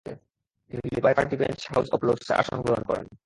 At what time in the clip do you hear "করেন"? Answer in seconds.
2.89-3.07